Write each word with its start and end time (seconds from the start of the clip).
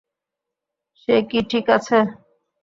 সে 0.99 1.15
কি 1.29 1.39
ঠিক 1.51 1.65
আছে? 1.77 1.97